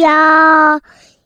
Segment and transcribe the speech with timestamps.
[0.00, 0.80] 要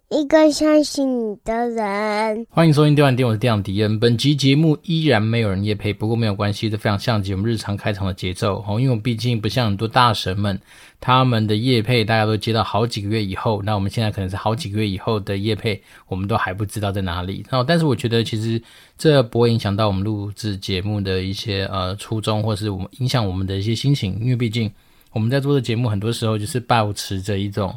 [0.08, 2.46] 一个相信你的人。
[2.50, 3.98] 欢迎收听电玩店，我是电玩迪恩。
[4.00, 8.64] 本集节目依然没有人夜配，不过没有关系，这非常像极我们日常开场的节奏。
[8.66, 10.58] 哦，因为我毕竟不像很多大神们，
[11.00, 17.44] 他们的夜配大家都接到好几个月以后，那我们现在可能是好几个月以后的夜配，我们都还不知道在哪里。
[17.50, 18.62] 然哦，但是我觉得其实
[18.96, 24.70] 这不会影响到我们录制节目的一些呃初衷，或是我们影响我们的一些心情，因为毕竟
[25.12, 27.74] 我们在做的节目很多时候就是保持着一种。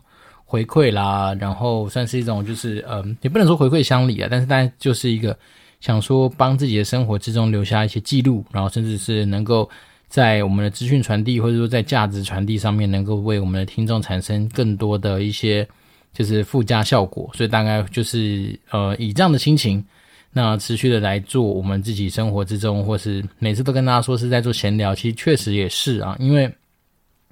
[0.55, 5.37] 回馈啦，然后算是一种就是嗯、也不能说回馈乡里啊，但是大家就是一个
[5.81, 9.69] 想说帮自己的生活之中留下一些记录，然后甚至是能够
[10.07, 15.67] 在我们的资讯传递或者说在价值传递上面，能够为我们的听众产生更多的一些
[16.13, 19.83] 就是附加效果，所以大概就是呃以这样的心情，
[20.31, 26.49] 那持续的来做我们自己生活之中，或是每次都跟大家说是在做闲聊，其实确实也是啊，因为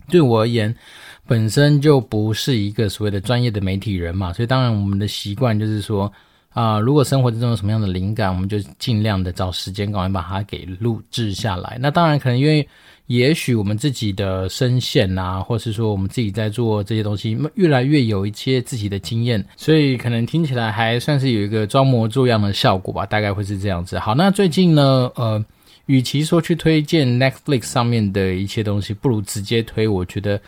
[0.09, 0.75] 对我而言。
[1.25, 6.11] 本身就不是一个所谓的专业的媒体人嘛，所以当然我们的习惯就是说，
[6.49, 11.77] 啊、如果生活之中有什么样的灵感，我们就尽量的找时间赶快把它给录制下来。
[11.80, 12.67] 那当然可能因为，
[13.07, 23.97] 也许我们自己的声线啊，或是说我们自己在做这些东西，越来越有一些自己的经验，所以可能听起来还算是有一个装模作样的效果吧，大概会是这样子。
[23.97, 25.43] 好，那最近呢，呃。
[25.87, 29.85] 与其说去推荐 Netflix 上面的一切东西，不如直接推。
[29.85, 30.39] 我觉得，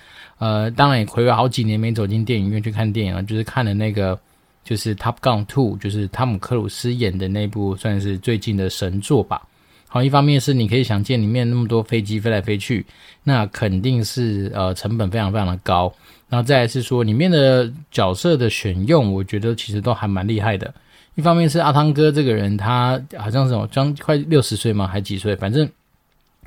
[0.45, 4.19] 呃，当然也回味好几年没走进电影院去看电影了，就是看了那个，
[4.63, 9.41] 就是 Top Gun 2，就是汤姆克鲁斯演的那部，算是最近的神作吧。
[9.87, 12.85] 好，一方面是你可以想见里面那么多飞机飞来飞去，
[13.23, 15.91] 那肯定是呃成本非常非常的高。
[16.29, 20.71] 然后再是说里面的角色的选用，我觉得其实都还蛮厉害的。
[21.15, 24.85] 一方面是阿汤哥这个人，他好像是将快六十岁吗？
[24.85, 25.35] 还几岁？
[25.35, 25.67] 反正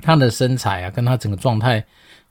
[0.01, 1.83] 他的身材啊，跟他整个状态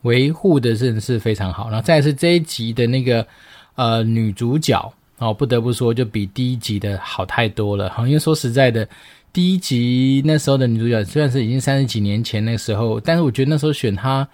[0.03, 1.69] 维护的真的是非常好。
[1.71, 3.27] 然后再是这一集的那个
[3.75, 7.91] 呃女主角哦，不得不说就比第一集的好太多了。
[7.91, 8.89] 好，因为说实在的，
[9.33, 14.27] 第一集那时候的女主角虽然是已经三十几年前那时候，但是我觉得那时候选她，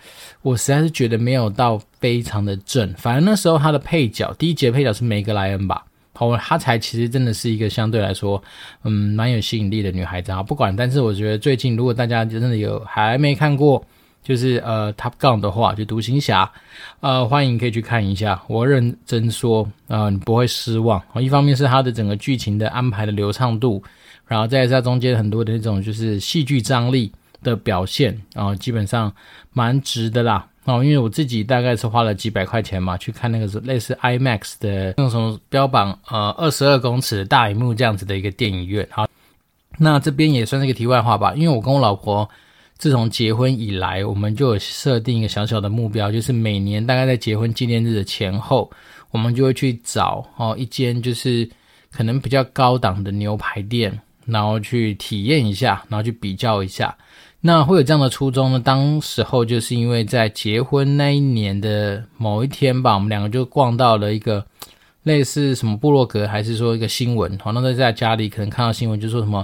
[0.43, 2.93] 我实在是觉得没有到非常的正。
[2.99, 5.83] 反正那时候她的配角，第一集的配角是梅格莱恩吧。
[6.13, 8.43] 好，她才其实真的是一个相对来说，
[8.83, 10.43] 嗯，蛮有吸引力的女孩子啊。
[10.43, 13.83] 不管，但是我觉得最近如果大家真的有还没看过，
[14.25, 16.51] 就是呃 Top Gun 的话，就独行侠，
[17.01, 18.43] 呃，欢迎可以去看一下。
[18.49, 21.01] 我认真说，呃，你不会失望。
[21.21, 23.83] 一方面是它的整个剧情的安排的流畅度，
[24.27, 29.13] 然后再在中间很多的那种就是戏剧张力的表现，然后基本上
[29.53, 30.47] 蛮值的啦。
[30.65, 38.89] 哦，因为我自己大概是花了几百块钱嘛，去看那个是类似 IMAX 的那种标榜呃二十二公尺的大荧幕这样子的一个电影院。
[38.91, 39.07] 好，
[39.77, 42.27] 那这边也算是一个题外话吧，因为我跟我老婆
[42.85, 48.71] 自从结婚以来，我们就有设定一个小小的目标，就是每年大概在结婚纪念日的前后，
[49.11, 51.49] 我们就会去找哦一间就是
[51.91, 56.95] 可能比较高档的牛排店，然后去体验一下，然后去比较一下。
[57.41, 58.61] 那会有这样的初衷呢？
[58.61, 64.45] 当时候就是因为在结婚那一年的某一天吧，我们两个就逛到了一个
[65.05, 67.39] 类似什么部落格，还是说一个新闻。
[67.39, 69.43] 好，那在在家里可能看到新闻，就说什么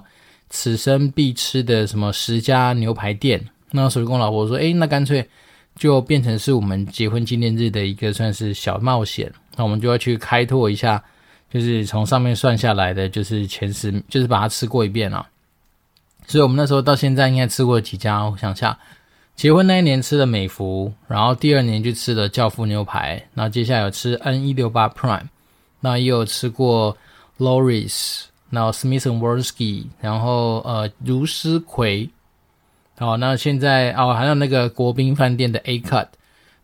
[0.50, 3.42] 此生必吃的什么十家牛排店。
[3.70, 5.26] 那时候跟我老婆说，诶，那干脆
[5.76, 9.32] 就变成是我们结婚纪念日的一个算是小冒险。
[9.56, 11.02] 那我们就要去开拓一下，
[11.50, 15.24] 就是从上面算下来的，就是前十，就是把它吃过一遍啊。
[16.26, 18.78] 所以我们那时候到现在应该吃过几家，我想下，
[19.36, 25.28] 结婚那一年吃的美福，然后第二年就吃了教父牛排，然后接下来有吃 N 一六八 Prime，
[25.80, 26.96] 那也有吃过
[27.38, 32.10] Loris，然后 Smith and Worsky，然后呃茹丝葵，
[32.98, 36.08] 好，那现在哦还有那个国宾饭店的 A Cut，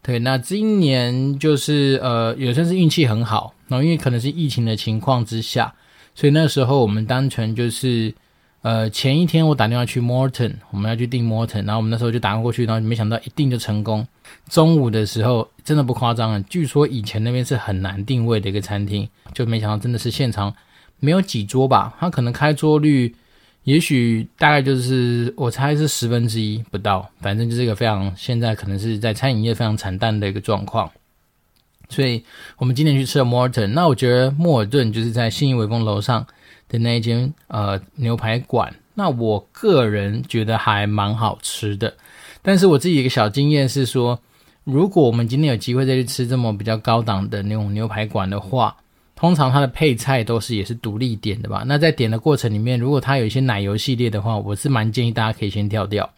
[0.03, 5.75] 对，那今年就是呃也算是运气很好，然后因为可能是疫情的情况之下，
[6.15, 8.15] 所以那时候我们单纯就是。
[8.63, 14.05] 呃，前一天我打电话去 Morton，我们要去订 Morton，然后我们那时候就打过去，然后没想到一订就成功。
[14.49, 20.53] 中午的时候真的不夸张啊，据说以前那边是很难定位的一个餐厅，就没想到真的是现场
[21.01, 23.15] 没有几桌吧，他可能开桌率
[23.65, 30.91] 也许大概就是我猜是十分之一不到，反正就是一个非常现在可能是在餐饮业非常惨淡的一个状况。
[31.89, 32.25] 所以
[32.59, 36.27] 我们今天去吃了 Morton，那我觉得莫尔顿就是在信义微风楼上。
[36.69, 41.95] 的那一间呃牛排馆，那我个人觉得还蛮好吃的。
[42.43, 44.19] 但是我自己一个小经验是说，
[44.65, 48.77] 如果我们今天有机会再去吃这么比较高档的那种牛排馆的话，
[49.17, 51.65] 通常它的配菜都是也是独立点的吧？
[51.67, 56.09] 那在点的过程里面，如果它有一些奶油系列的话，我是蛮建议大家可以先跳掉，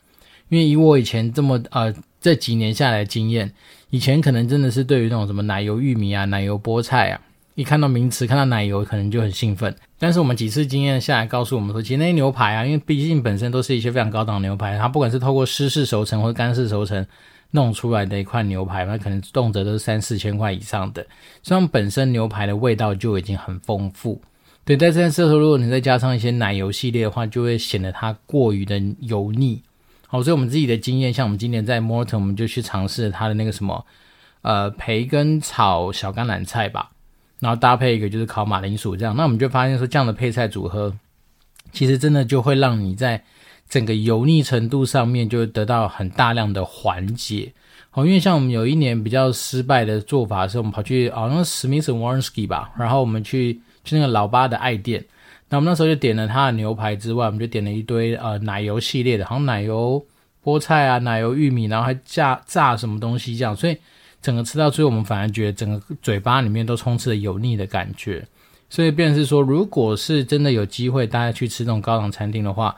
[0.49, 3.51] 因为以我以前这么呃这几年下来的经验，
[3.91, 7.21] 以前可能真的是对于那种什么奶油玉米啊、奶油菠菜啊，
[7.55, 9.73] 一看到名词看到奶油，可能就很兴奋。
[10.01, 17.07] 但是我们几次经验下来，告诉我们说，其实那些牛排啊，因为毕竟本身都是一些非常高档的牛排，它不管是透过湿式熟成或干式熟成
[17.53, 21.03] 弄出来的一块牛排，那可能动辄都是三四千块以上的。
[21.43, 24.21] 所以它们本身牛排的味道就已经很丰富。
[24.65, 29.63] 对，在这时候，如果你再加上一些奶油系列的话，就会显得它过于的油腻。
[30.07, 33.87] 好，所以我们自己的经验，像我们今年在 Morton，我们就去尝试它的那个什么，
[34.43, 36.91] 呃，培根炒小甘蓝菜吧，
[37.41, 40.95] 然后搭配一个就是烤马铃薯这样，那我们就发现说，这样的配菜组合，
[41.73, 43.23] 其实真的就会让你在
[43.69, 47.53] 整个油腻程度上面就得到很大量的缓解。
[47.91, 53.61] 好，因为像我们有一年比较失败的做法是，我们跑去好像是 Smith and Wollensky 吧，然后我们去。
[53.85, 55.03] 去那个老八的爱店，
[55.49, 60.05] 那我们那时候就点了他的牛排之外，我们就点了一堆呃奶油系列的，好像奶油
[60.45, 63.75] 菠菜啊、奶油玉米，然后还炸炸什么东西这样，所以
[64.21, 68.23] 整个吃到最后，我们反而觉得整个嘴巴里面都充斥着油腻的感觉。
[68.69, 72.77] 所以便是说，如果是真的有机会大家去吃这种高档餐厅的话，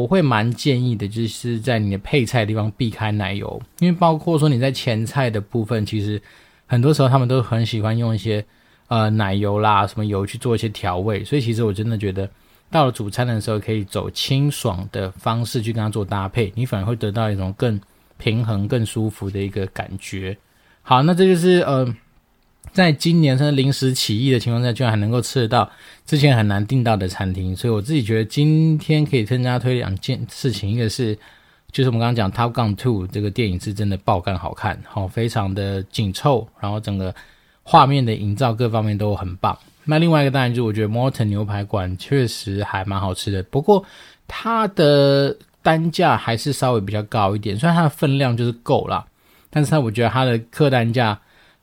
[0.00, 6.20] 我会蛮建议的，就是在你的配菜的地方避开奶油，因为包括说你在前菜的部分，其实
[6.66, 8.44] 很多时候他们都很喜欢用一些。
[8.88, 12.28] 呃，奶油啦，什么油去做一些调味，所以其实我真的觉得，
[12.70, 17.80] 到了主餐的时候，可以走清爽的方式去跟它做搭配，你反而会得到一种更
[18.18, 20.36] 平衡、更舒服的一个感觉。
[20.82, 21.86] 好，那这就是呃，
[22.72, 25.70] 在今年甚至临时起意的情况下，居然还能够吃得到
[26.06, 31.18] 之前很难订到的餐厅，所以我自己觉得今天可以跟大家推两件事情，一个是
[31.70, 37.14] 就是我们刚刚讲《Top Gun Two》这个电影是真的爆肝好看，好，非常的紧凑，然后整个。
[37.64, 39.56] 画面的营造各方面都很棒。
[39.84, 43.84] 那另外一个当然就是我觉得 Morton 牛排馆确实还蛮好吃的，不过
[44.26, 47.56] 它的单价还是稍微比较高一点。
[47.56, 49.06] 虽然它的分量就是够啦，
[49.48, 51.16] 但是它我觉得它的客单价，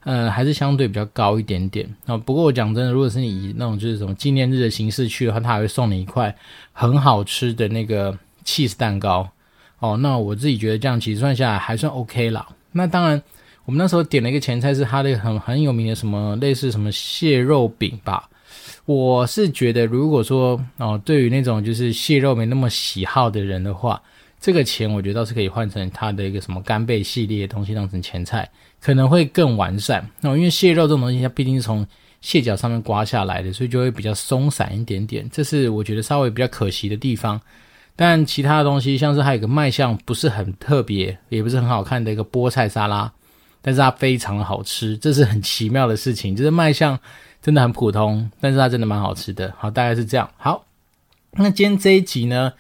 [0.04, 1.88] 呃，还是相对比较高一点点。
[2.06, 6.36] 那不过我讲真的，如果是你以那种就是什么纪念日的形式去的话，他还会送你一块
[6.72, 9.30] 很好吃的那个 cheese 蛋糕。
[9.80, 12.48] 哦，那我自己觉得这样其实算下来还算 OK 啦。
[12.72, 13.22] 那当然。
[13.66, 18.28] 我们那时候点了一个前菜，是他的很很有名的什么类似什么蟹肉饼吧。
[18.86, 24.02] 我是觉得，如果说哦，对于那种就是蟹肉没那么喜好的人的话，
[24.40, 28.50] 这个钱我觉得倒是可以换成它的一个什么干贝系列的东西当成前菜，
[28.80, 30.08] 可能会更完善。
[30.22, 31.86] 那因为蟹肉这种东西，它毕竟是从
[32.22, 37.40] 蟹脚上面刮下来的，所以就会比较松散一点点，这是我觉得稍微比较可惜的地方。
[37.96, 43.12] 但其他的东西，像是还有一个卖相不是很特别，也不是很好看的一个菠菜沙拉。
[43.62, 46.34] 但是它非常的好吃，这是很奇妙的事情。
[46.34, 46.98] 就是卖相
[47.42, 49.54] 真的很普通，但是它真的蛮好吃的。
[49.58, 50.30] 好，大概是这样。
[50.38, 50.66] 好，
[51.32, 52.54] 那今天这一集呢，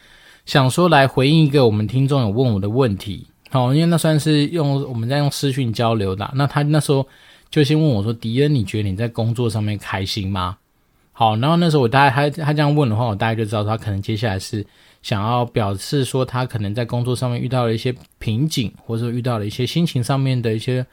[0.49, 3.27] 想说来回应一个我们听众有问我的问题。
[3.51, 6.27] 好，因为那算是用我们在用视讯交流的。
[6.33, 7.07] 那他那时候
[7.51, 10.57] 就先问我说：“迪恩，你觉得你在工作上面开心吗？”
[11.13, 14.65] 好，然后那时候我大概他他这样问的话，我大概就知道他可能接下来是。
[15.03, 20.83] 想要表示说，他可能在工作上面遇到了一些瓶颈，或者说遇到了一些心情上面的一些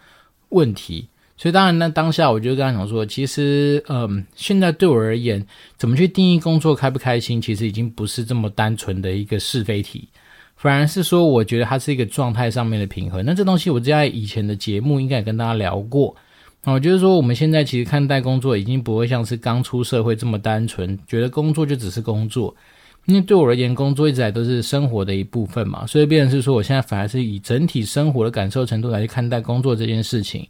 [0.51, 1.09] 问题。
[1.37, 5.47] 所以当然呢，当下我就跟他讲说，其实，嗯，现在对我而言，
[5.77, 10.09] 怎么去定义工作开不开心，其实已经不是这么单纯的一个是非题，
[10.57, 13.23] 反而是说，我觉得它是一个状态上面的平衡。
[13.25, 16.17] 那这东西我在以前的节目应该也跟大家聊过。
[16.65, 22.53] 那我觉得说，我们现在其实看待工作，已经不会像是刚出社会这么单纯，觉得工作就只是工作。
[23.05, 30.45] 因为对我而言，工作一直来都是生活的一部分嘛，所以变成是说，我现在反而是以整体生活的感受程度来去看待工作这件事情。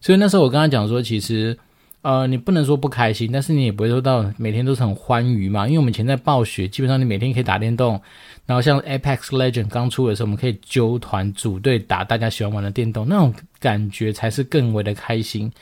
[0.00, 1.56] 所以那时候我跟他讲说，其实，
[2.02, 5.66] 呃，你不能说不开心，但是你也不会说到每天都是很欢愉嘛。
[5.66, 8.00] 因为我们以前在暴雪，基本上你每天可以打电动，
[8.46, 15.52] 然后像 Apex Legend 刚出的时候，我们可以揪团组队打大家喜欢玩的电动，那种感觉才是更为的开心。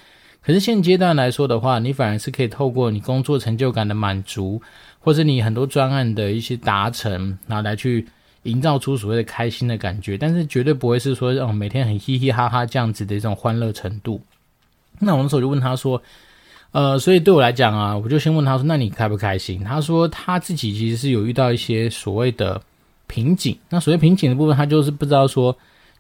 [0.43, 4.61] 可是现阶段来说的话，你反而是可以透过你工作成就感的满足。
[4.99, 8.05] 或是你很多专案的一些达成，然后来去
[8.47, 14.21] 营造出所谓的开心的感觉，但是绝对不会是说让、哦、每天很嘻嘻哈哈这样子的一种欢乐程度。
[14.99, 16.01] 那我那时候就问他说，
[16.71, 19.63] 呃，所以对我来讲啊，我就先问他说，那你开不开心？
[19.63, 22.61] 他说他自己其实是有遇到一些所谓的
[23.07, 23.59] 瓶颈。
[23.69, 25.55] 那所谓瓶颈的部分，他就是不知道说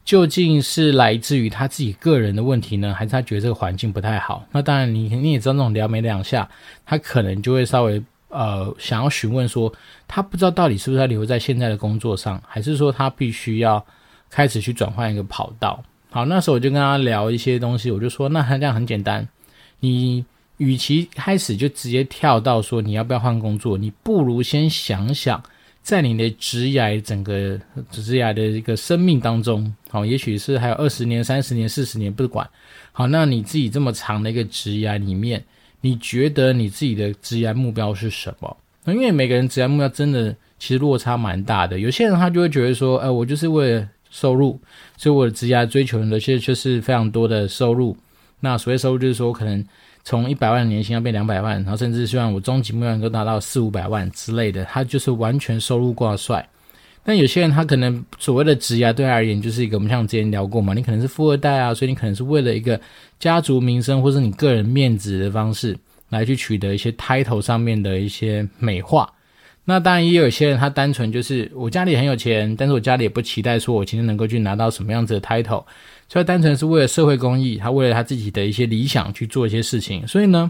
[0.04, 4.46] 究竟是来自于他自己个人的问题呢，还是他觉得这个环境不太好？
[4.52, 6.48] 那当然你，你你也知道，那种聊没两下，
[6.84, 8.02] 他可能就会稍微。
[8.28, 9.72] 呃，想要询问说，
[10.08, 13.84] 他不知道到底是不是要留在现在的工作上，还是说他必须要
[14.28, 15.82] 开始去转换一个跑道。
[16.10, 19.26] 好，那时候我就跟他聊一些东西，我就说，那他这样很简单，
[19.80, 20.24] 你
[20.56, 25.42] 与其开始就直接跳到说你要不要换工作，你不如先想想
[25.82, 32.48] 在你的职涯整个职涯的一个生命当中，好，也许是还有二十年、三十年、四十年，不管。
[32.92, 35.44] 好，那你自己这么长的一个职涯里面，
[35.86, 38.56] 你觉得你自己的职涯目标是什么？
[38.86, 44.58] 因为每个人职业目标真的其实落差蛮大的，有些人他就会觉得说，哎，我就是为了收入，
[44.96, 47.96] 所以我的职业追求的其实就是非常多的收入。
[48.40, 49.64] 那所谓收入就是说，可能
[50.02, 56.44] 从一百万年薪要变两百万，然后甚至希望我终极目标能够达到四五百万之类的，他就是完全收入挂帅。
[57.06, 62.78] 但有些人他可能所谓的职业对他而言就是一个，我们像之前聊过嘛，你可能是富二代啊，所以你可能是为了一个
[63.18, 65.74] 家族名声或是你个人面子的方式。
[66.08, 69.12] 来去取得一些 title 上面的一些美化，
[69.64, 75.64] 那当然也有些人他单纯就是我家里很有钱，但是我家里也不期待说我今天能够去拿到什么样子的 title，
[76.08, 80.48] 所以单纯是为了社会公益，他为了他自己的一些理想去做一些事情，所以呢，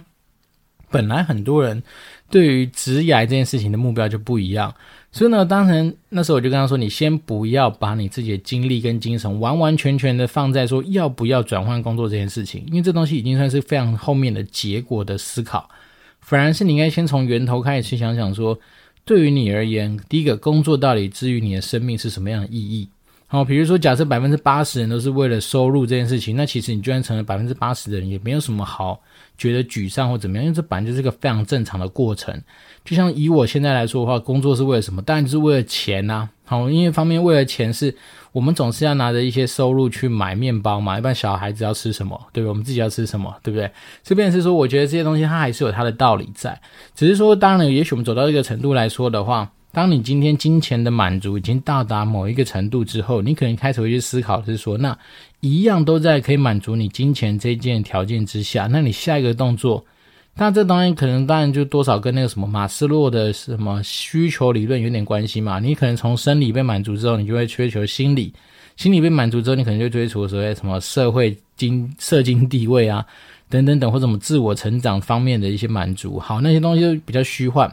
[0.90, 1.82] 本来很多人
[2.28, 4.74] 对于职涯这件事情的目标就不一样。
[5.12, 15.68] 所以呢，当然那时候我就跟他说：“你先不要把你自己的精力跟精神完完全全的放在说要不要转换工作这件事情，因为这东西已经算是非常后面的结果的思考。
[16.20, 18.58] 反而是你应该先从源头开始去想想说，
[19.04, 22.88] 对于你而言，第一个工作到底至于你的生命是什么样的意义？
[23.28, 29.00] 好，比如说假设百分之八十人都是为了收入这件事情，那其实你居然成了百分之八十的人，也没有什么好
[29.36, 32.42] 觉得沮丧或怎么样，因为这本来就是一个非常正常的过程。”
[32.84, 35.02] 就像以我现在来说的话，工作是为了什么？
[35.02, 37.92] 当然就是为了钱呐、好，因为方面为了钱是，
[38.30, 40.96] 我们总是要拿着一些收入去买面包嘛。
[40.96, 42.44] 一般小孩子要吃什么，对？
[42.44, 43.68] 我们自己要吃什么，对不对？
[44.04, 46.60] 这边是说，我觉得这些东西它还是有它的道理在。
[46.94, 54.96] 只是说，当然，也许我们走到这个程度来说的话，当你今天金钱的满足已经到达某一个程度之后，你可能开始会去思考，是说，那
[55.40, 59.84] 一样都在可以满足你金钱这件条件之下，那你下一个动作？
[60.36, 65.58] 那这当然可能当然就多少跟那个什么马斯洛的什么需求理论有点关系嘛。
[65.58, 68.32] 你可能从生理被满足之后，你就会追求心理；
[68.78, 73.04] 心理被满足之后，你可能就追求所谓什么社会经社经地位啊，
[73.50, 76.18] 等等等或什么自我成长方面的一些满足。
[76.18, 77.70] 好，那些东西就比较虚幻。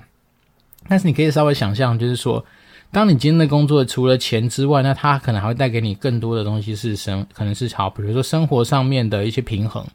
[0.88, 2.44] 但是你可以稍微想象，就是说，
[2.92, 9.86] 当你今天的工作除了钱之外，那它可能还会带给你更多的东西，是生可能是好，比如说生活上面的一些平衡。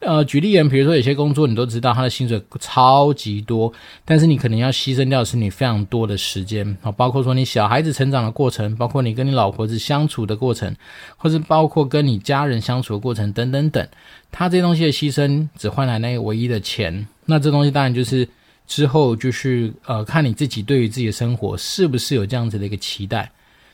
[0.00, 3.72] 呃，举例人，比如说有些工作你都知道，他的薪水超级多，
[4.04, 10.72] 但是你可能要牺牲掉是你非常多的时间啊，包括说你小孩子成长的过程，包括你跟你老婆子相处的过程，
[11.16, 13.88] 或是包括跟你家人相处的过程等等等，
[14.30, 18.28] 他这些东西的牺牲只换来那个唯一的钱，那这东西当然就是
[18.68, 23.28] 之后就是呃，看你自己对于自己的生活是不是有这样子的一个期待。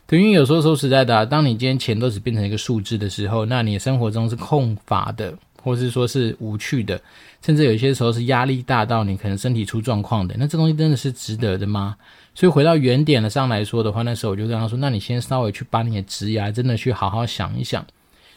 [0.07, 5.35] 对，因为有时候说实在的，当你今天钱都只变成一个数字的时候，那你生活中是空乏的。
[5.65, 7.01] 或是说是无趣的，
[7.41, 11.97] 甚至有些时候是压力大到你可能身体出状况的，那这东西真的是值得的吗？
[12.35, 17.83] 所以回到原点的上来说的话，那时候我就跟他说：“那你先稍微去把你的职涯真的去好好想一想，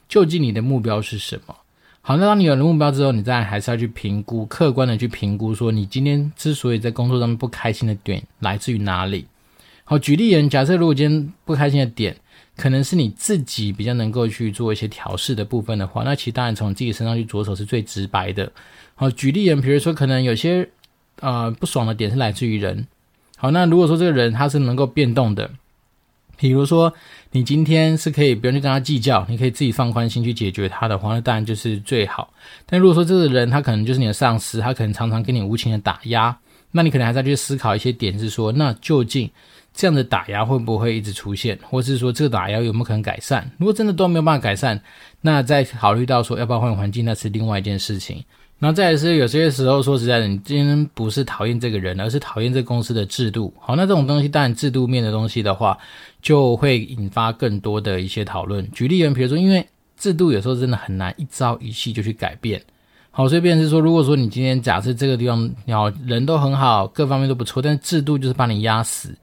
[0.08, 1.54] 究竟你的目标是什么？
[2.08, 9.28] 好，那当你有了目标之后，你再还是要去评估，客观的去评估，说你今天之所以在工作上面不开心的点来自于哪里？
[9.84, 12.16] 好，举例人，假设如果今天不开心的点。
[12.56, 18.52] 可能是你自己比较能够去做一些调试的部分的话，那其实当然从自己身上去着手是最直白的。
[18.96, 20.68] 好，举例人，比如说可能有些
[21.20, 22.88] 呃不爽的点是来自于人。
[23.36, 25.52] 好，那如果说这个人他是能够变动的，
[26.38, 26.94] 比如说
[27.32, 32.32] 你今天是可以不用去跟他计较，你可以自己放宽心去解决他的话，那当然就是最好。
[32.66, 36.38] 但如果说这个人他可能就是你的上司，他可能常常跟你无情的打压，
[36.72, 39.30] 那你可能还在去思考一些点，是说那究竟。
[39.74, 43.48] 这样的打压会不会一直出现，或是说这个打压有没有可能改善？
[43.60, 44.82] 如果真的都没有办法改善，
[45.22, 48.24] 那再考虑到说要不要换环境，那是另外一件事情。
[48.60, 53.54] 那再来是有些时候说实在的，你今天不是讨厌这个人，而是讨厌这公司的制度。
[53.60, 55.78] 好，那这种东西当然制度面的东西的话，
[56.24, 58.68] 就会引发更多的一些讨论。
[58.72, 59.64] 举例人，比如说因为
[59.96, 62.60] 制度有时候真的很难一朝一夕就去改变。
[63.12, 69.16] 好，所以变成是说，如果说你今天假设这个地方，你好人都很好，各方面都不错，但制度就是把你压死。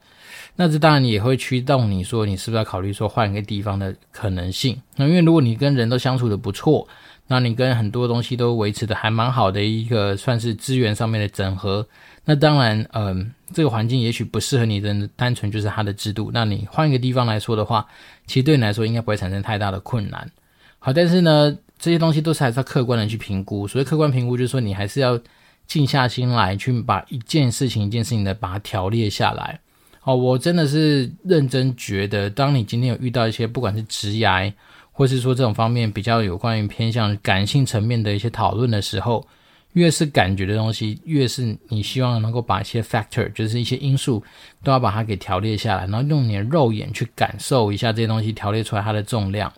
[0.55, 4.81] 那这当然也会驱动你说，你是不是要考虑说换一个地方的可能性？
[4.95, 6.87] 那因为如果你跟人都相处的不错，
[7.27, 11.87] 那你跟很多东西都维持的还蛮好的一个算是资源上面的整合，
[12.23, 16.29] 那当然，嗯、这个环境也许不适合你的，单纯就是它的制度。
[16.33, 17.85] 那你换一个地方来说的话，
[18.27, 20.29] 其实对你来说应该不会产生太大的困难。
[20.77, 23.67] 好，但是呢，这些东西都是还是要客观的去评估。
[23.67, 25.19] 所谓客观评估，就是说你还是要
[25.65, 29.59] 静下心来去把一件事情一件事情的把它条列下来。
[30.03, 34.53] 哦，我真的是认真觉得，当你今天有遇到一些不管是职涯，
[34.97, 39.27] 或是说这种方面比较有关于偏向感性层面的一些讨论的时候，
[39.73, 44.23] 越是感觉的东西，越是你希望能够把一些 factor，就是一些因素，
[44.63, 49.51] 都要把它给条列下来，然后用你的肉眼去感受一下这些东西条列出来它的重量。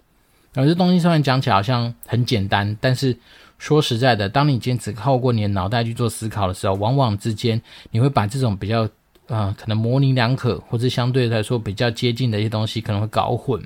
[0.56, 3.16] 而这东西虽然讲起来好像很简单，但是
[3.60, 8.90] 说实在的，当你坚持靠过你的脑袋去做思考的时候，往往之间你会把这种比较
[9.28, 13.62] 啊、可能模棱两可，或者相对来说比较接近的一些东西，可能会搞混。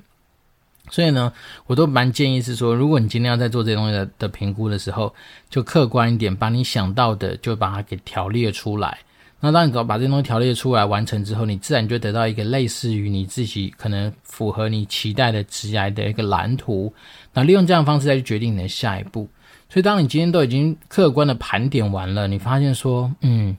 [0.92, 1.32] 所以呢，
[1.66, 5.12] 我都蛮建议是说，如果你今天要在做这些东西的的评估的时候，
[5.48, 8.98] 就客观一点，把你想到的就把它给条列出来。
[9.40, 16.92] 那当你把这些东西条列出来完成之后，你自然就得到一个类似于你自己可能符合你期待的职涯的一个蓝图。
[17.32, 19.26] 那利用这样的方式再去决定你的下一步。
[19.70, 23.56] 所以，当你今天都已经客观的盘点完了，你发现说，嗯，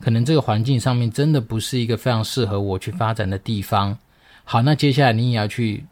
[0.00, 3.98] 可能这个环境上面真的不是一个非常适合我去发展的地方。
[4.44, 5.84] 好，那接下来你也要去。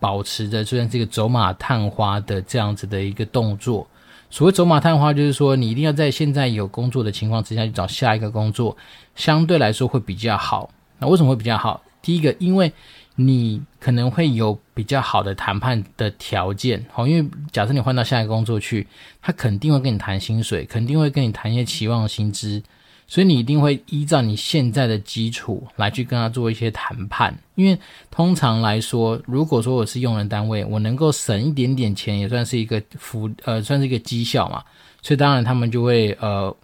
[0.00, 3.86] 保持着虽然这个走马探花的这样子的一个动作，
[4.30, 8.76] 所谓走马探花，就是说你一定要在现在有工作的情况之下去找下一个工作，
[9.14, 10.70] 相对来说会比较好。
[10.98, 11.82] 那为什么会比较好？
[12.02, 12.72] 第一个，因为
[13.16, 18.86] 你可能会有比较好的谈判的条件，好，因为假设你换到下一个工作去，
[19.20, 22.62] 他肯定会跟你谈薪水，肯定会跟你谈一些期望薪资。
[23.10, 27.76] 所以你一定会依照你现在的基础来去跟他做一些谈判，因为
[28.08, 34.62] 通常来说，如果说我是用人单位，我能够省一点点钱，也算是一个福，呃，算是一个绩效嘛。
[35.02, 36.56] 所以当然他们就会呃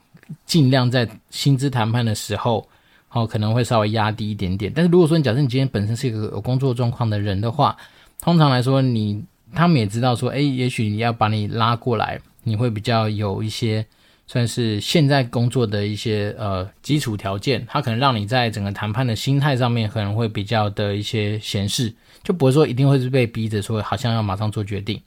[0.45, 2.65] 尽量在薪资谈判的时候，
[3.11, 4.73] 哦，可能会稍微压低一点点。
[4.73, 7.77] 但是如果说你假设你今天本身是一个有工作状况的人的话，
[8.21, 9.21] 通常来说你
[9.53, 13.85] 他们也知道说，诶，也许你要把你拉过来，你会比较有一些。
[14.27, 21.93] 算是现在工作的一些呃基础条件，它可能让你在整个谈判的心态上面可能会比较的一些显示，
[22.23, 25.01] 就不会说一定会是被逼着说好像要马上做决定。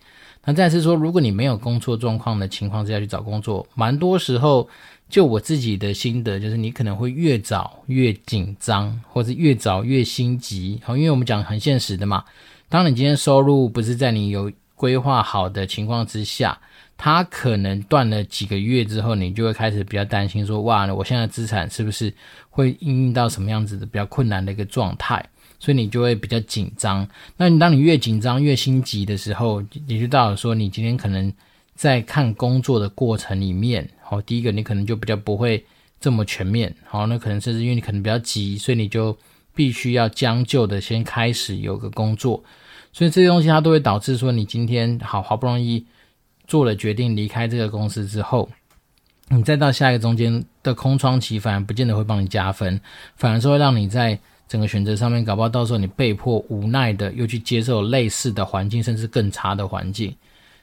[0.45, 4.67] 那再是说，如果你没有工作状况的情况之下去找工作，蛮多时候
[5.09, 10.79] 就我自己的心得就是，你可能会越找越紧张，或是越找越心急。
[10.81, 12.23] 好，因为我们讲很现实的嘛，
[12.69, 14.49] 当你今天收入不是在你有
[14.79, 16.57] 规划好的情况之下。
[17.01, 22.13] 他可能断了几个月之后，你就会开始比较担心，说：“哇，我现在资产是不是
[22.49, 25.25] 会应用到什么样子的比较困难的一个状态？”
[25.59, 27.07] 所以你就会比较紧张。
[27.37, 31.31] 那你当你越紧张越心急的时候，你就到了说，你今天可能
[31.73, 35.65] 在看工作的过程里面，好，第一个你可能就比较不会
[36.01, 39.17] 这么全面，好，那可能甚至因为你可能比较急，所以你就
[39.55, 42.43] 必须要将就的先开始有个工作，
[42.93, 45.85] 所以这些东西它都会导致说，你今天好好不容易。
[46.47, 48.49] 做了决定离开这个公司之后，
[49.27, 52.81] 你再到下一个中间的空窗期，反而不见得会帮你加分，
[53.17, 60.11] 反而是会让你在整个选择上面，搞不好到时候你被迫无奈的又去接受类似的环境，甚至更差的环境。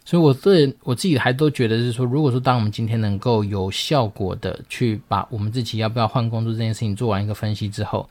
[0.05, 8.11] 所以，我对我自己还都觉得是说，如果说当我们今天能够有效果的去把我们自己要不要换工作这件事情做完一个分析之后。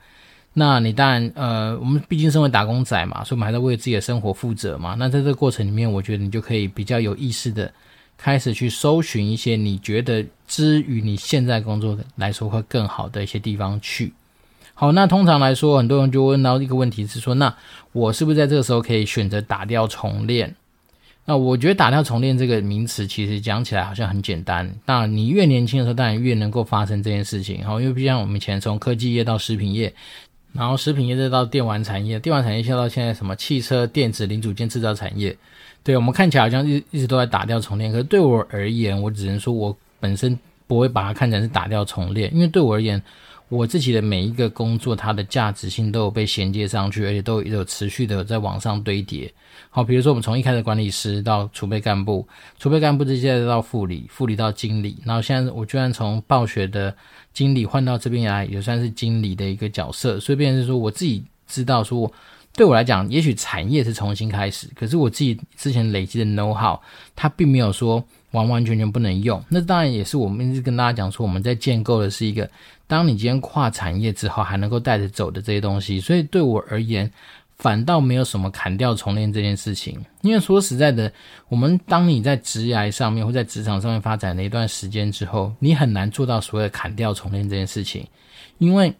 [0.58, 4.96] 那你当然，呃，我们毕竟身为打工仔嘛，所以我们还在为自己的生活负责嘛。
[4.98, 7.70] 那在这个过程里面，我觉得你就可以比较有意识的
[8.18, 14.13] 开始去搜寻一些你觉得之于你现在工作来说会更好的一些地方去。
[14.74, 17.54] 好，那通常来说，很多人就问到一个问题是说，那
[17.91, 20.56] 我是不是在这个时候可以选择打掉重练？
[21.26, 24.74] 那我觉得打掉重练这个名词其实讲起来好像很简单。
[24.86, 27.62] 那你越年轻的时候，当然越能够发生这件事情。
[27.65, 29.94] 好，因为毕竟我们以前从科技业到食品业。
[30.56, 35.36] 然后食品业再到电玩产业，电玩产业现到现在什么汽车电子零组件制造产业，
[35.84, 43.02] 对，我们看起来好像一一直都在打掉重练，可是对我而言，我只能说我本身不会把它看成是打掉重练，因为对我而言，
[43.50, 49.32] 我自己的每一个工作，它的价值性都有被衔接上去，而且都有有持续的在往上堆叠。
[49.75, 52.25] 好，比如说我们从一开始管理师到储备干部，
[52.57, 56.95] 储备干部直接到副理，副理到经理，然后现在我居然从暴雪的
[57.33, 60.17] 经理换到这边来，也算是经理的一个角色。
[60.17, 62.09] 所以变成是说，我自己知道说，
[62.53, 66.79] 对我来讲，也许产业是重新开始，可是我自己之前累积的 know how，
[67.13, 68.01] 它并没有说。
[68.31, 72.49] 完完全全不能用，那当然也是我们一直跟大家讲说，我们在建构的是一个，
[72.85, 76.01] 当你今天跨产业之后，还能够带着走的这些东西。
[76.01, 77.09] 所以对我而言，
[77.58, 80.04] 反倒没有什么砍掉重练这件事情。
[80.22, 81.12] 因为说实在的，
[81.48, 88.06] 我们当你在职涯上面或在职场上面发展了一段时间之后，你很难做到所谓的砍掉重练这件事情，
[88.58, 88.94] 因为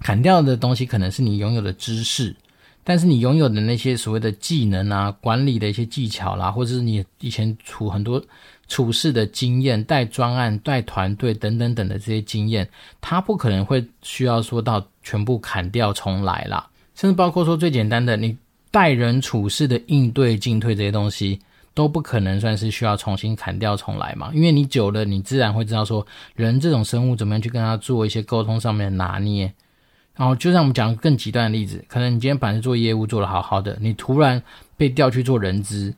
[0.00, 2.34] 砍掉的东西可能是你拥有的知识。
[2.82, 8.20] 但是你拥有的那些所谓的技能啊，管理的一些技巧啦，或者是你以前处很多
[8.68, 12.66] 处事的经验、带专案、带团队等等等的这些经验，
[12.98, 16.66] 它不可能会需要说到全部砍掉重来啦。
[17.00, 18.36] 甚至包括说最简单的，你
[18.70, 21.40] 待人处事的应对进退这些东西，
[21.72, 29.50] 都不可能算是需要重新砍掉重来嘛，因为你久了，你自然会知道说人这种生物怎么样去跟他做一些沟通上面的拿捏。
[30.14, 34.42] 然后就像我们讲更极端的例子，可能你今天本来是做业务做的好好的，你突然
[34.76, 35.94] 被调去做人资，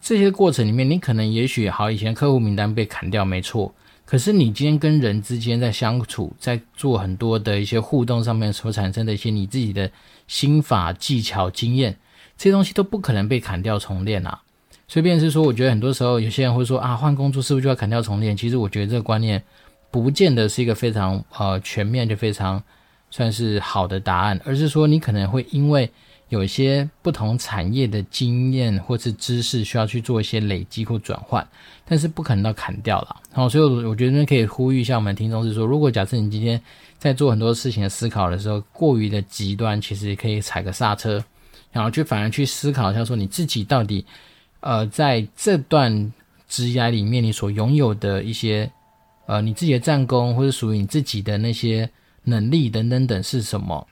[0.00, 3.72] 这些过程里面，你可能也许好以前客户名单被砍掉没错，
[4.04, 9.90] 可是你今天跟人之间在相处，在做很多的一些互动上面所产生的一些你自己的
[10.26, 11.96] 心法、技巧、经验，
[12.36, 14.40] 这些东西都不可能被砍掉重练啊。
[14.88, 18.36] 所以，便是说，我觉得很多时候有些人会说啊，换工作是不是就要砍掉重练？
[18.36, 19.40] 其实我觉得这个观念
[19.90, 22.60] 不见得是一个非常呃全面就非常
[23.10, 25.88] 算是好的答案，而是说你可能会因为
[26.30, 31.46] 有一些不同产业的经验或是知识需要去做一些累积或转换，
[31.84, 33.16] 但是不可能到砍掉了。
[33.34, 36.58] 然后，所以我觉得可以呼吁一下我们听众是说，如果假设你今天
[36.98, 41.22] 在做很多事情的思考的时候过于的极端，其实也可以踩个刹车，
[41.70, 44.06] 然后去反而去思考一下说你自己到底。
[44.62, 46.12] 呃，在这段
[46.46, 48.70] 职涯里面，你所拥有的一些，
[49.24, 51.88] 呃，你自己的战功或者属于你自己的那些
[52.24, 53.86] 能力等等等是什么？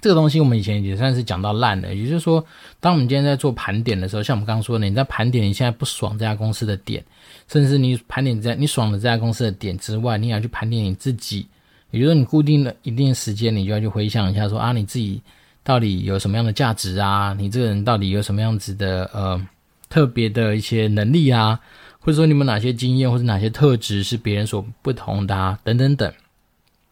[0.00, 1.94] 这个东西我们以前也算是讲到烂了。
[1.94, 2.44] 也就是说，
[2.78, 7.04] 当我们今天在做盘点的时候，像我们刚刚说的，你在盘点你现在不爽这家公司的点，
[7.48, 11.46] 甚至你盘点在你爽的这家公司的点之外，你也要去盘点你自己。
[11.90, 15.20] 也就是说，你固定了一定时间，你就要去回想一下说，说啊，你自己
[15.64, 17.34] 到底有什么样的价值啊？
[17.38, 19.40] 你这个人到底有什么样子的呃？
[19.88, 21.58] 特别的一些能力啊，
[21.98, 26.12] 或者说你们哪些经验或者哪些特质是别人所不同的啊，等等等。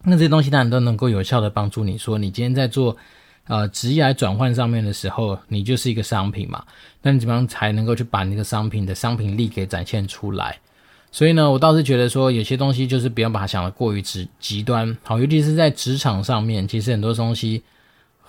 [0.05, 2.97] 那这些东西当然都能够有效的帮助你说，你今天在做
[3.47, 6.63] 呃职业来转换上面的时候，你就是一个商品嘛。
[7.03, 10.59] 那你怎么样才能够去把那个商品的商品力给展现出来？
[11.11, 14.97] 所以呢，我倒是觉得说，有些东西就是不要把它想得过于极极端。
[15.03, 17.63] 好，尤其是在职场上面，其实很多东西。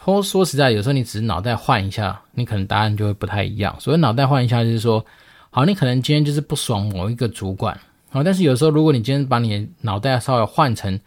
[0.06, 3.76] 说说实在，有时候你只是脑袋换一下，你可能答案就会不太一样。
[3.80, 5.06] 所以脑袋换一下，就是说，
[5.52, 7.78] 好，你可能今天就是不爽某一个主管，
[8.10, 11.00] 好，但是有时候如果你今天把你的脑袋稍微换成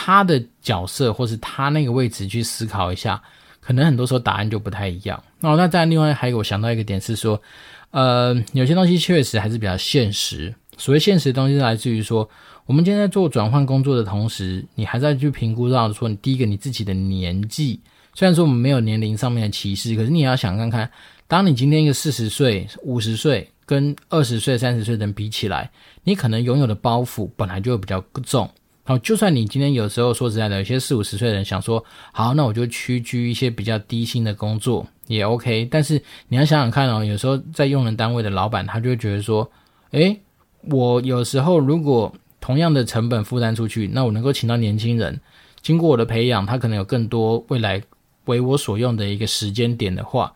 [0.00, 3.20] 他的角色，或是他那个位置去思考一下，
[3.58, 5.20] 可能很多时候答案就不太一样。
[5.40, 7.42] 哦，那再另外还有我想到一个点是说，
[7.90, 10.54] 呃，有些东西确实还是比较现实。
[10.76, 12.30] 所谓现实的东西来自于说，
[12.64, 17.80] 我们今天在做转换工作的同时，你还在去评估到说，你第一个你自己的年纪。
[18.14, 20.88] 虽然说我们没有年龄上面的歧视，可是你也要想看看，
[21.26, 25.68] 当你今天一个四十岁、五十岁跟二十岁、三十岁的人比起来，
[26.04, 28.48] 你可能拥有的包袱本来就会比较重。
[28.88, 35.68] 好，就算你今天有时候说实在的，有些四五十岁的人想说，好，那我就屈居一些比较低薪的工作也 OK。
[35.70, 39.46] 但是你要想想看哦，有时候在用人单位的老板，他就会觉得说，
[39.90, 40.18] 诶，
[40.62, 45.20] 我有时候如果同样的成本负担出去，那我能够请到年轻人，
[45.60, 47.82] 经过我的培养，他可能有更多未来。
[48.24, 50.32] 为我所用的一个时间点的话，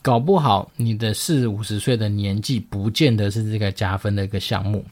[0.00, 4.84] 搞不好你的四五十岁的年纪，不见得是这个加分的一个项目。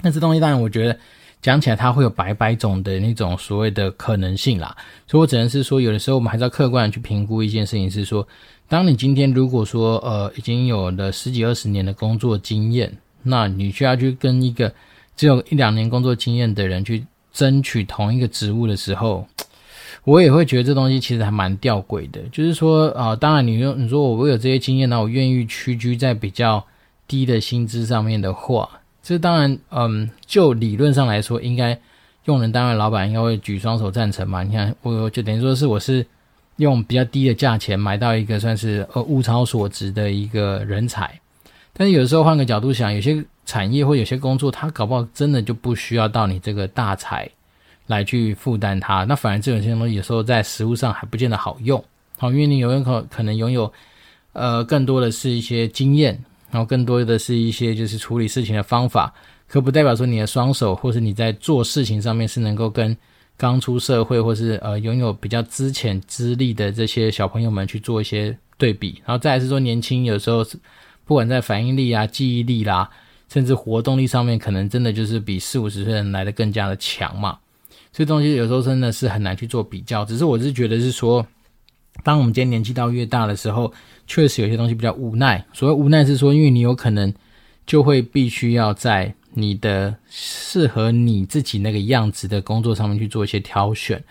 [0.00, 0.96] 那这东西当然，我觉得
[1.40, 4.76] 讲起来它会有百百种的那种所谓的可能性啦。
[5.06, 8.26] 所以我只能是说，有的时候我们还是要客观的去评估一件事情，是说，
[8.68, 14.72] 当你今天如果说呃已经有了十几二十年的工作经验，那你需要去跟一个
[15.16, 19.26] 只有一两年工作经验的人去争取同一个职务的时候。
[20.04, 26.64] 我也会觉得这东西其实还蛮吊诡的，就是说啊、当然你用你说我我有这些经验，那我愿意屈居在比较
[27.08, 28.68] 低的薪资上面的话，
[29.06, 31.78] 这当然，嗯，就理论上来说，应该
[32.24, 34.42] 用人单位老板应该会举双手赞成嘛。
[34.42, 36.04] 你看，我就等于说是我是
[36.56, 41.20] 用比较低的价钱买到一个算是呃物超所值的一个人才，
[41.72, 47.30] 但是有时候换个角度想，有些产业或有些工作，它搞不好真的就不需要到你这个大才。
[47.86, 51.84] 来去负担它，那反而这种些东西有时候在实务上还不见得好用，
[52.18, 53.72] 好，因为你有可可能拥有，
[54.32, 56.20] 呃，更多的是一些经验，
[56.56, 59.12] 然后更多的是一些就是处理事情的方法，
[59.46, 62.96] 可不代表说你的双手或是你在做事情上面是能够跟
[63.36, 70.42] 刚出社会或是呃拥有比较资浅资历的这些小朋友们去做一些对比，然后再来是说年轻有时候
[71.04, 72.88] 不管在反应力啊、记忆力啦，
[73.30, 77.36] 甚至活动力上面，可能真的就是比四五十岁人来的更加的强嘛。
[77.92, 81.26] 这东西有时候真的是很难去做比较，只是我是觉得是说，
[82.02, 83.72] 当我们今天年纪到越大的时候，
[84.06, 85.44] 确实有些东西比较无奈。
[85.52, 87.12] 所谓无奈是说，因为你有可能
[87.66, 94.02] 就会必须要在你的适合你自己那个样子的工作上面去做一些挑选，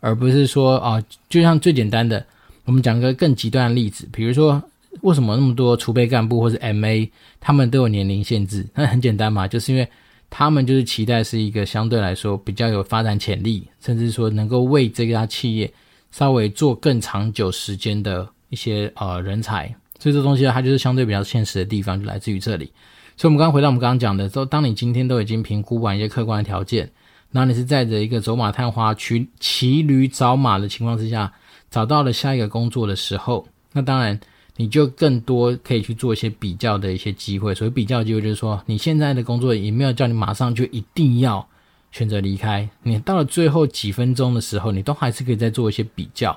[0.00, 2.24] 而不是说啊，就像最简单的，
[2.64, 4.62] 我们讲个更极端的例子，比如说
[5.02, 7.08] 为什么那么多储备干部或是 MA
[7.40, 8.66] 他们都有年龄限制？
[8.74, 9.88] 那很简单嘛，就是因为。
[10.34, 15.70] 他们就是期待是一个相对来说比较有发展潜力，甚至说能够为这家企业
[16.12, 22.70] 稍微做更长久时间的一些呃人才，所以这东西它就是相对比较现实的地方，就来自于这里。
[23.16, 26.90] 所以，我们刚刚回到我们刚刚讲的，说当你今天都已经评估完一些客观的条件，
[27.30, 31.32] 然后你是在着一个走马探花、骑骑驴找马的情况之下，
[31.70, 34.18] 找到了下一个工作的时候，那当然
[34.56, 37.54] 你就更多可以去做一些比较的一些机会。
[37.54, 41.46] 所以，比较机会就是说，你现在的工作也没有叫你马上就一定要
[41.92, 46.36] 选择离开，你到了最后几分钟的时候，你都还是可以再做一些比较。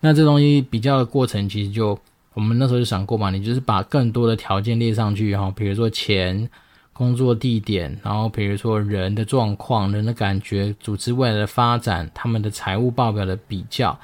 [0.00, 1.98] 那这东西比较的过程，其实就
[2.34, 6.48] 我们那时候就想过嘛，你就是把更多的条件列上去哈，比如说钱、
[6.92, 13.98] 工作地点，然后比如说人的状况、人的感觉、组织未来的发展、他们的财务报表的比较，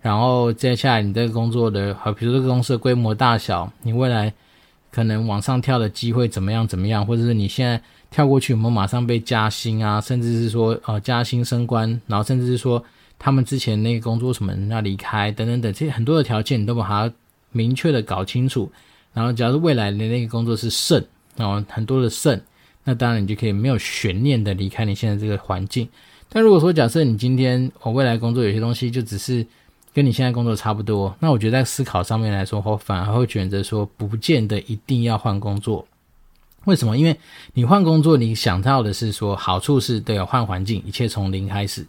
[0.00, 4.32] 然后接下来你这个工作的，和比如说这个公司的规模大小，你未来
[4.90, 7.80] 可能往上跳的机会怎么样怎么样，或者是你现在
[8.10, 12.84] 跳过去我们马上被加薪啊，甚至是说呃加薪升官，然后甚至是说。
[13.20, 17.12] 他们之前那个工作什么要离开等等等，这些很多的条件你都把它
[17.50, 18.70] 明确的搞清楚。
[19.12, 22.40] 然后，假如未来的那个工作是胜，然后很多的胜，
[22.84, 25.88] 那当然你就可以没有悬念的离开你现在这个环境。
[26.28, 29.44] 但如果说假设你今天我未来工作有些东西就只是
[29.92, 35.84] 跟你现在工作差不多，那我觉得在思考上面来说，我反而会选择说，不见得一定要换工作。
[36.64, 36.96] 为什么？
[36.98, 37.16] 因为
[37.54, 41.86] 你换工作，你想到的是说好处是对，换环境，一切从零开始。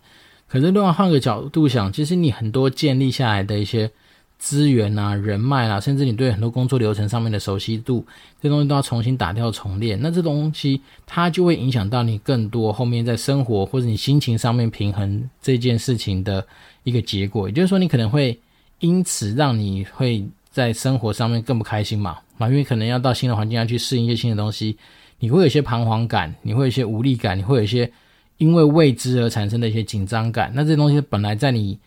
[0.47, 3.91] 可是，另外换个角度想，其实你很多建立下来的一些
[4.39, 8.05] 资源啊、人脉啊，甚至你对很多工作流程上面的熟悉度，
[8.41, 9.99] 这东西都要重新打掉重练。
[10.01, 16.43] 那这东西它就会影响到你更多后面在生活或者你心情上面平衡这件事情的
[16.83, 17.47] 一个结果。
[17.49, 18.39] 也就是说，你可能会
[18.79, 22.17] 因此让你会在生活上面更不开心嘛？
[22.39, 24.77] 啊，因为可能要到新的环境要去适应一些新的东西，
[25.19, 27.91] 你会有些彷徨感，你会有些无力感，你会有一些。
[28.37, 31.77] 因为未知而产生的一些紧张感，那这东西本来在你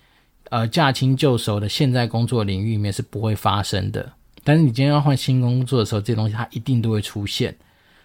[0.51, 4.13] 呃驾轻就熟的现在工作领域里面是不会发生的。
[4.45, 7.51] 但是你今天要换新工作的时候，这东西它一定都会出现，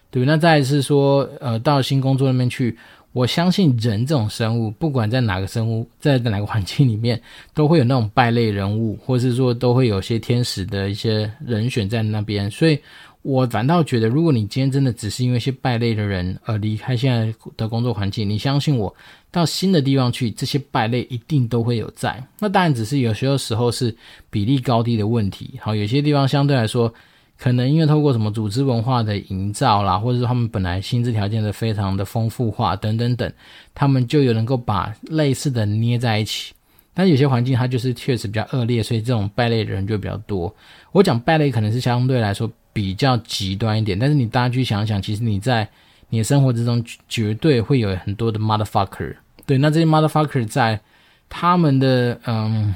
[0.10, 0.28] 对不对？
[0.28, 2.78] 那再是说，呃，到新工作那边去，
[3.18, 7.20] 我相信人这种生物，不管在哪个生物，在哪个环境里面，
[7.56, 12.80] 都会有那种败类人物，或是说都会有些天使的一些人选在那边，所以。
[13.24, 18.96] 我反倒觉得，如果你今天真的只是因为一些败类的人而离开现在的工作环境，你相信我，
[19.32, 22.24] 到新的地方去，这些败类一定都会有在。
[22.40, 23.94] 那当然只是有些时候是
[24.30, 25.60] 比例高低的问题。
[25.62, 26.94] 好，有些地方相对来说，
[27.40, 33.32] 可能因为透过什么组织文化的营造啦，或者说他们本来薪资条件的非常的丰富化等等等，
[33.74, 36.54] 他们就有能够把类似的捏在一起。
[36.94, 40.54] 但有些环境它就是确实比较恶劣，所以这种败类的人就比较多。
[40.92, 42.52] 我讲败类可能是相对来说。
[42.74, 45.68] 比较极端一点，但是你大家去想想，其实你在
[46.10, 49.16] 你的生活之中绝对会有很多的 motherfucker。
[49.48, 50.80] 对，那这些 motherfucker 在
[51.28, 52.76] 他们的嗯，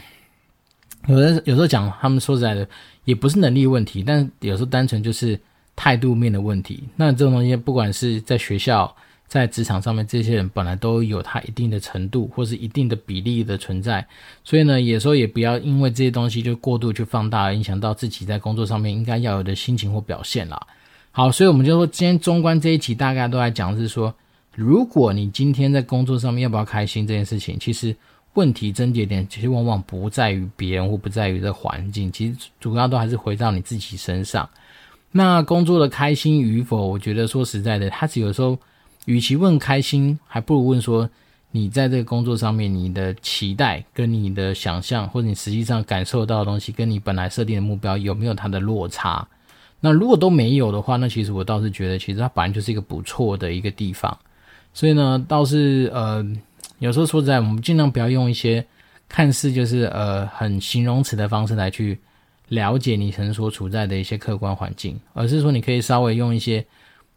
[1.06, 2.68] 有的有时候讲，他们说实在的，
[3.06, 5.40] 也不是能力问题，但有时候单纯就是
[5.76, 6.84] 态度面的问题。
[6.96, 8.96] 那这种东西，不管是在学校。
[9.32, 14.06] 在职场上面，这些人本来都有他一定的程度，或是一定的比例的存在，
[14.44, 20.68] 所以呢，有时候也不要因为这些东西就过度去放大，影响到自己在工作上面应该要有的心情或表现啦。
[21.12, 24.14] 好，所以我们就说，今天中观这一期大概都来讲是说，
[24.54, 27.96] 如果你今天在工作上面要不要开心这件事情，其实
[28.34, 34.50] 问题症结点其实往往不在于别人或不在于这环境，其实主要都还是回到你自己身上。
[35.12, 38.58] 那工作的开心与否，我觉得说实在的，它只有时候。
[39.06, 41.10] 与其问开心，还不如问说
[41.50, 49.28] 你在这个工作上面，你的期待跟你的想象，或者你实际上感受到的东西，跟你本来设定的目标有没有它的落差？
[49.80, 54.16] 那如果都没有的话，那其实我倒是觉得，其实它本来就是一个不错的一个地方。
[54.72, 56.24] 所以呢，倒是呃，
[56.82, 58.66] 有时候说实在，我们尽量不要用一些
[59.08, 61.98] 看似就是呃很形容词的方式来去
[62.50, 66.66] 了解你曾所处在的一些客观环境，而是说你可以稍微用一些。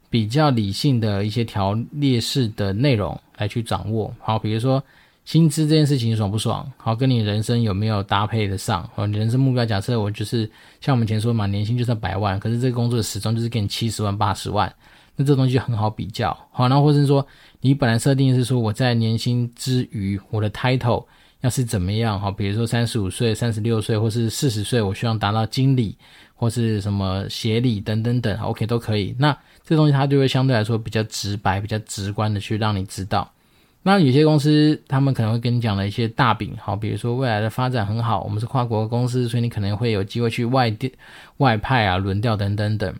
[0.07, 4.81] 比较理性的一些条列式的内容来去掌握，好，比如说
[5.25, 6.71] 薪资这件事情爽不爽？
[6.77, 8.89] 好，跟你人生有没有搭配得上？
[8.95, 10.49] 好，你人生目标假设我就是
[10.79, 14.73] 像我们前说嘛，年薪就算百万，可是这个工作始终就是给你七十万、八十万，
[15.15, 16.35] 那这东西就很好比较。
[16.51, 17.25] 好，然后或者是说
[17.61, 21.05] 你本来设定是说我在年薪之余，我的 title
[21.41, 22.19] 要是怎么样？
[22.19, 25.97] 好，比如说三十五岁、三十六岁或是四十岁，我希望达到经理
[26.33, 29.15] 或是什么协理等等等，OK 都可以。
[29.17, 33.31] 那这东西它就会相对来说比较直白、比较直观的去让你知道。
[33.87, 40.91] 那有些公司他们可能会跟你讲了一些大饼，好，比如说未来的发展很好，我们是跨国公司，所以你可能会有机会去外地、
[41.37, 42.91] 外派啊、轮调等等等。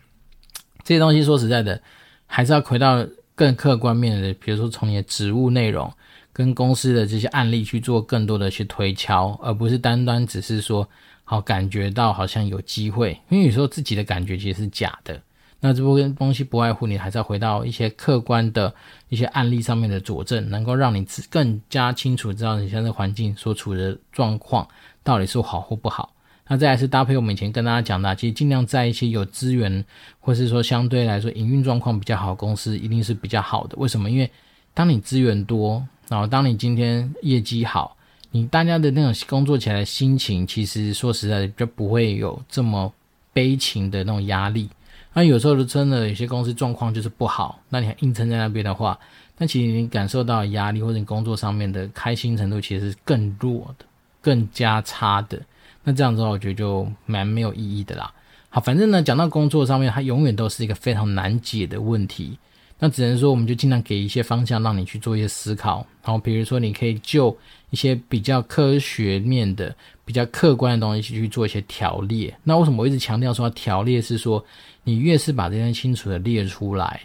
[0.84, 1.82] 这些东西说实在的，
[2.27, 5.91] 还是要回到更客观面的，比如说从你的职务内容
[6.31, 10.88] 跟公司的这些案例去做更多的去推敲，而不是单单只是说
[11.23, 15.21] 好感觉到好像有机会，因为有时候自己的感觉其实是假的。
[15.61, 18.71] 那这部分东西不外乎你还是要回到一些客观的
[19.09, 24.67] 一些案例上面的佐证，能够让你更加清楚知道你现在环境所处的状况
[25.03, 26.13] 到底是好或不好。
[26.47, 29.84] 那再来是搭配我们以前跟大家讲的，其实尽量在一些有资源
[30.19, 33.75] 或是说相对来说营运状况比较好的公司，一定是比较好的。
[33.77, 34.10] 为什么？
[34.12, 34.29] 因为
[34.73, 37.97] 当你资源多，然后当你今天业绩好，
[38.29, 42.93] 你大家的那种工作起来的心情，其实说实在的就不会有这么
[43.34, 44.69] 悲情的那种压力。
[45.13, 48.99] 那有时候真的有些公司状况就是不好，那你还硬撑在那边的话，
[49.39, 53.86] 那其实你感受到压力或者你工作上面的开心程度其实是更弱的，
[54.21, 55.41] 更加差的。
[55.86, 58.12] 那这样子的话，我觉得就蛮没有意义的啦。
[58.50, 62.38] 好，反正呢，讲到工作上面，它永远都是一个非常难解的问题。
[62.80, 65.86] 那只能说，我们就尽量给一些方向，让你去做一些思考。
[66.04, 67.36] 然后，比如说，你可以就
[67.69, 72.36] 一些比较科学面的、比较客观的东西去做一些条列。
[72.43, 74.02] 那为什么我一直强调说条列？
[74.02, 74.43] 是说
[74.84, 77.02] 你越是把这些清楚的列出来，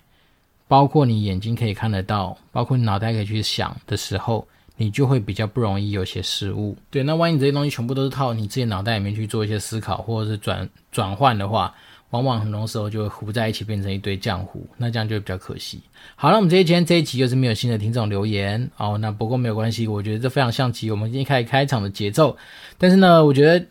[0.67, 4.47] 包括你眼睛可以看得到，包括你脑袋可以去想的时候，
[4.81, 6.75] 你就会比较不容易有些失误。
[6.91, 11.75] 对，那万一你这些东西全部都是靠你自己脑袋里面去做一些思考，或者是转转换的话，
[12.13, 15.83] 往往很多时候就会糊在一起，变成一堆浆糊，那这样就比较可惜。
[16.17, 22.35] 好了，我们这一天这一集又是没有新的听众留言哦，那不过没有关系，我觉得这非常像极我们今天开开场的节奏。
[22.79, 23.63] 但是呢，我觉得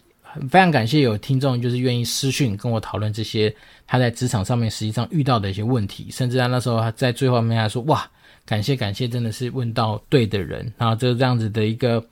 [0.48, 3.52] 非常感谢有听众就是愿意私讯跟我讨论这些
[3.88, 8.08] 他在职场上面实际上遇到的一些问题，甚至他那时候他在最后面还说哇，
[8.50, 12.04] 感谢感谢，真的是问到对的人，然后这这样子的一个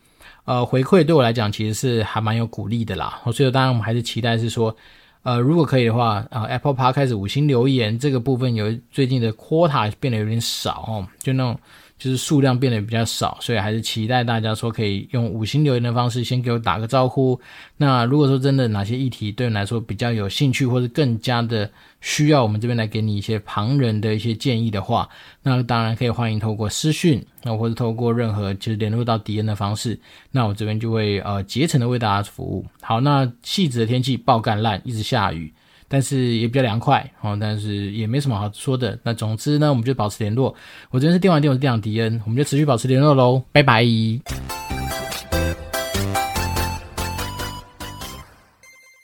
[0.45, 3.19] 呃回馈对我来讲其实是还蛮有鼓励的啦。
[3.33, 4.75] 所以当然我们还是期待是说。
[5.23, 11.59] 呃，如果可以的话，啊、，Apple Park 开始五星留言这个部分有最近的 quota 变得有点少哦，就那种。
[11.97, 17.39] 就是数量变得比较少，所以还是期待大家说可以用五星留言的方式先给我打个招呼。
[17.75, 21.69] 那如果说真的哪些议题对你来说比较有兴趣，或者更加的
[22.01, 25.09] 需要我们这边来给你一些旁人的一些建议的话，
[25.41, 29.99] 那当然可以欢迎透过私讯，那或者透过任何就是联络到迪恩的方式，
[30.31, 32.65] 那我这边就会呃竭诚的为大家服务。
[32.81, 35.51] 好，那细致的天气爆干烂，一直下雨。
[35.87, 38.97] 但是也比较凉快哦，但是也没什么好说的。
[39.03, 40.53] 那总之呢，我们就保持联络。
[40.91, 44.66] 我这边是电玩店，我是店长迪恩，我们就持续保持联络喽，拜拜。